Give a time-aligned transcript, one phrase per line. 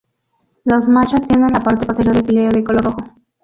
[0.63, 2.97] Los machos tienen la parte posterior del píleo de color rojo.